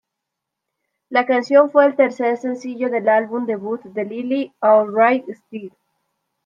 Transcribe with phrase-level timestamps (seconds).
[1.11, 5.71] La canción fue el tercer sencillo del álbum debut de Lily, Alright, Still.